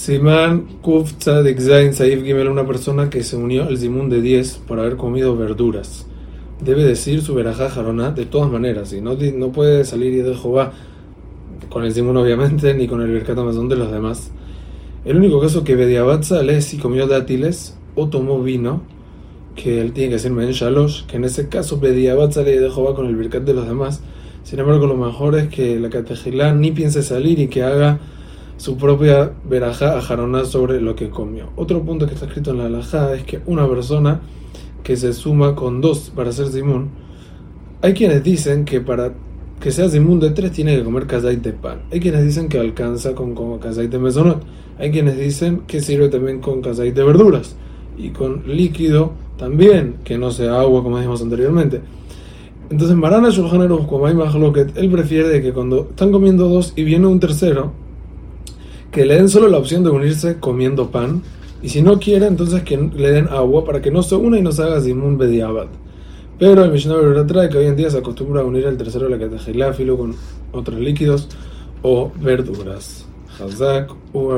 [0.00, 4.62] Simán Kuf Tzadik Zain Saif Gimel, una persona que se unió al Zimun de 10
[4.66, 6.06] por haber comido verduras.
[6.58, 10.72] Debe decir su verajá jarona de todas maneras, y no, no puede salir de Jehová
[11.68, 14.30] con el Zimun obviamente, ni con el Birkat Amazon de los demás.
[15.04, 18.80] El único caso que Bediabat sale si comió dátiles o tomó vino,
[19.54, 22.94] que él tiene que ser Men Shalosh, que en ese caso Bediabat sale de Jehová
[22.94, 24.00] con el Birkat de los demás.
[24.44, 28.00] Sin embargo, lo mejor es que la Catejilá ni piense salir y que haga
[28.60, 31.48] su propia verajá a sobre lo que comió.
[31.56, 34.20] Otro punto que está escrito en la alajá es que una persona
[34.82, 36.90] que se suma con dos para ser simón,
[37.80, 39.14] hay quienes dicen que para
[39.60, 41.84] que sea simón de tres tiene que comer kazait de pan.
[41.90, 44.42] Hay quienes dicen que alcanza con, con kazait de mesonot.
[44.78, 47.56] Hay quienes dicen que sirve también con kazait de verduras
[47.96, 51.80] y con líquido también, que no sea agua como dijimos anteriormente.
[52.68, 53.66] Entonces Marana Shulchan
[54.18, 54.34] más
[54.74, 57.72] él prefiere que cuando están comiendo dos y viene un tercero,
[58.90, 61.22] que le den solo la opción de unirse comiendo pan,
[61.62, 64.42] y si no quiere, entonces que le den agua para que no se una y
[64.42, 65.66] no se haga Zimun Bediabad.
[66.38, 69.10] Pero el Mishnah trae que hoy en día se acostumbra a unir el tercero de
[69.10, 70.14] la catejilá con
[70.52, 71.28] otros líquidos
[71.82, 73.06] o verduras.
[73.38, 74.30] Hazak u